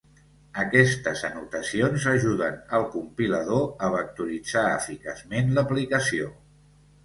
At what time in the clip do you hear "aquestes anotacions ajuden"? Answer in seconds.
0.61-2.57